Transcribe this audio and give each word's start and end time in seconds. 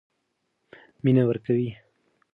مینه 1.03 1.23
ورکړئ. 1.27 1.65